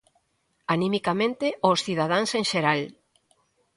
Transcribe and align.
Animicamente 0.75 1.47
ós 1.69 1.79
cidadáns 1.85 2.29
en 2.39 2.43
xeral. 2.51 2.81